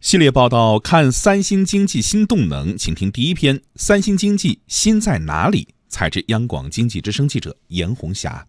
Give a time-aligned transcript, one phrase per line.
[0.00, 5.68] 系列报道看三星经济新动能，请听第一篇：三星经济新在哪里？
[5.90, 8.46] 采自央广经济之声记者严红霞。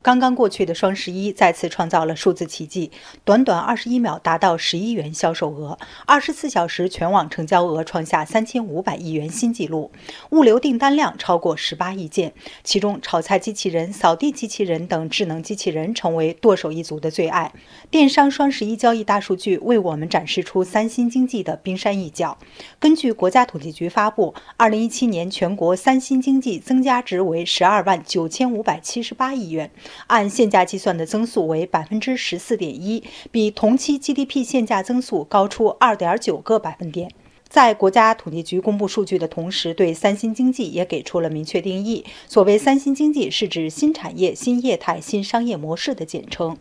[0.00, 2.92] 刚刚过去的双十一再次创造了数字奇迹，
[3.24, 5.76] 短短二十一秒达到十亿元销售额，
[6.06, 9.90] 二十四小时全网成交额创下三千五百亿元新纪录，
[10.30, 12.32] 物流订单量超过十八亿件。
[12.62, 17.52] 其中，炒菜机器人、扫地机器人等智能机器人成为剁手一族的最爱。
[17.90, 22.38] 电商双十一交易大数据为我们展示出三星经济的冰山一角。
[22.78, 29.70] 根据国家统计局发布，二零一七年全国三星经济增加值为十二万九千五百七十八亿元。
[30.08, 37.10] 按现价计算的增速为百分之十四点一，比同期 GDP 现价增速高出二点九个百分点。
[37.48, 42.04] 在国家统计局公布数据的同时，对三新经济也给出了明确定义。
[42.26, 46.58] 所谓三新经济，是指新产业、新业态、新商业模式的简称。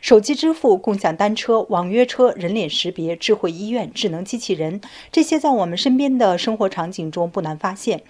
[0.00, 4.80] 手机支付、共享单车、网约车、人脸识别、智慧医院、智能机器人，
[5.10, 8.02] 这些在我们身边的生活场景中不难发现。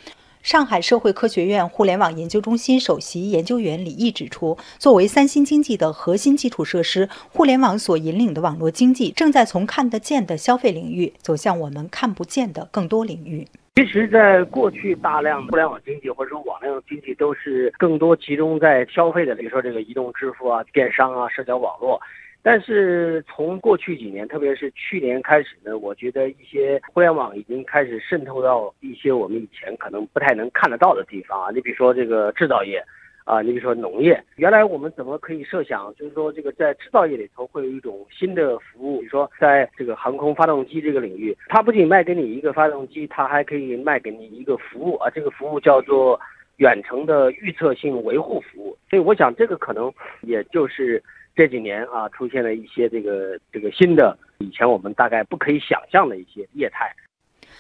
[0.49, 13.47] 上海社会科学院互联网研究中心首席研究员李毅指出，作为三新经济的核心基础设施，互联网所引领的网络经济正在从看得见的消费领域走向我们看不见的更多领域。
[13.77, 22.01] 其实，在过去，大量互联网经济或者说网络经济都是更多集中在消费的，比如说这个移动支付啊、电商啊、社交网络。
[22.41, 31.51] 但是从过去几年，特别是去年开始呢，我觉得一些互联网已经开始渗透到一些我们以前可能不太能看得到的地方啊。
[31.53, 32.83] 你比如说这个制造业，
[33.25, 34.23] 啊，你比如说农业。
[34.37, 45.11] 原来我们怎么可以设想，就是说这个在制造业里头会有一种新的服务，比如说在这个航空发动机这个领域，它不仅卖给你一个发动机，它还可以卖给你一个服务啊。
[45.11, 46.19] 这个服务叫做
[46.59, 48.79] 远程的预测性维护服务。
[48.89, 51.03] 所以我想，这个可能也就是。
[51.39, 56.93] 这几年啊，出现了一些这个这个新的，以前我们大概不可以想象的一些业态。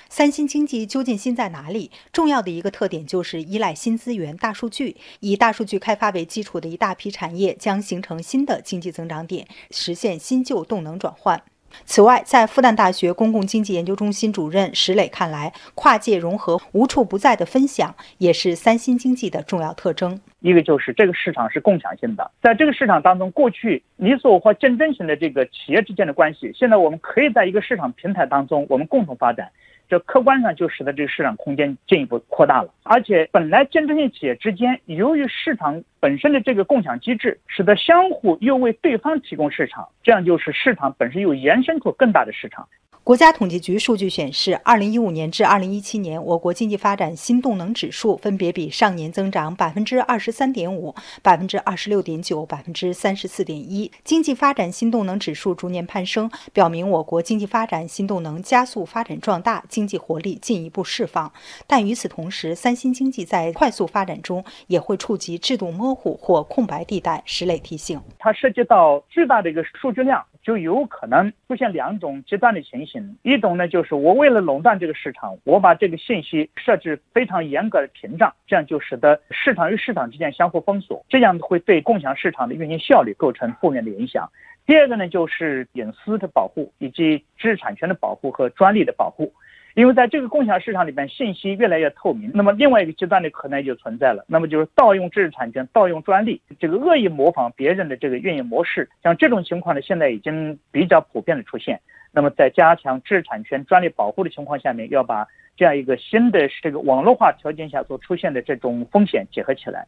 [0.08, 1.92] 三星经济究竟新在哪里？
[2.12, 11.40] 重要的一个特点就是依赖新资源、大数据，以大数据开发为基础的一大批产业将形成新的经济增长点，实现新旧动能转换。
[11.84, 20.20] 此外，在复旦大学公共经济研究中心主任石磊看来，跨界融合无处不在的分享也是三新经济的重要特征。
[20.40, 29.50] 一个就是这个市场是共享性的，在这个市场当中，过去你所和竞争型的这个企业之间的关系，现在我们可以在一个市场平台当中，我们共同发展。
[29.88, 42.68] 这客观上就使得这个市场空间进一步扩大了，而且本来竞争性企业之间，由于市场本身的这个共享机制，使得相互又为对方提供市场，这样就是市场本身又延伸出更大的市场。
[43.08, 53.90] 国家统计局数据显示，二零一五年至二零一七年，我国经济发展新动能指数分别比上年增长百分之二十三点五、百分之二十六点九、百分之三十四点一。
[54.04, 61.32] 经济发展新动能指数逐年攀升，表明我国经济发展新动能加速发展壮大，经济活力进一步释放。
[61.66, 67.22] 但与此同时，三新经济在快速发展中也会触及制度模糊或空白地带。
[67.24, 70.22] 石磊提醒，它涉及到巨大的一个数据量。
[70.42, 84.30] 就有可能出现两种极端的情形，一种呢就是我为了垄断这个市场，我把这个信息设置非常严格的屏障，这样就使得市场与市场之间相互封锁，这样会对共享市场的运行效率构成负面的影响。
[84.66, 89.32] 第二个呢就是隐私的保护以及知识产权的保护和专利的保护。
[89.78, 101.78] 因为在这个共享市场里边，信息越来越透明，那么另外一个极端的可能就存在了，那么就是盗用知识产权、盗用专利，这个恶意模仿别人的这个运营模式，像这种情况呢，现在已经比较普遍的出现。
[102.10, 105.24] 那么在加强知识产权、专利保护的情况下面，要把
[105.56, 109.86] 这样一个新的这个网络化条件下所出现的这种风险结合起来。